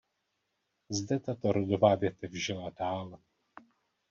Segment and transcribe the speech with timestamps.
[0.89, 3.19] Zde tato rodová větev žila dál.